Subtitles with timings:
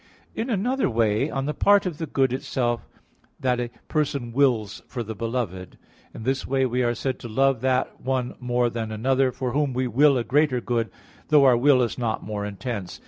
[0.33, 2.87] In another way on the part of the good itself
[3.39, 5.77] that a person wills for the beloved.
[6.11, 9.73] In this way we are said to love that one more than another, for whom
[9.75, 10.89] we will a greater good,
[11.27, 12.99] though our will is not more intense.